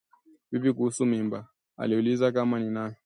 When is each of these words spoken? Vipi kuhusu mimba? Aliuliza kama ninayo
Vipi 0.51 0.73
kuhusu 0.73 1.05
mimba? 1.05 1.47
Aliuliza 1.77 2.31
kama 2.31 2.59
ninayo 2.59 2.95